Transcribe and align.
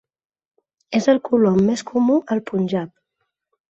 És 1.01 1.09
el 1.13 1.21
colom 1.31 1.61
més 1.69 1.87
comú 1.93 2.19
al 2.37 2.45
Punjab. 2.51 2.95